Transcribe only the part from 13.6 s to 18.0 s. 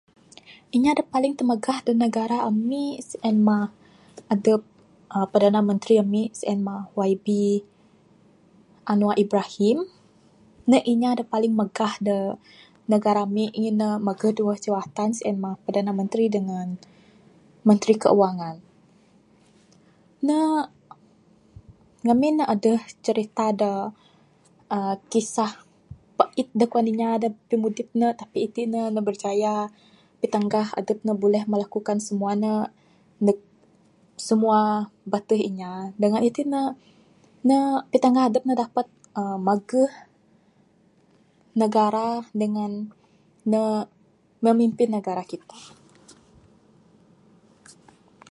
ne mageh duweh jawatan sien mah perdana menteri dengen menteri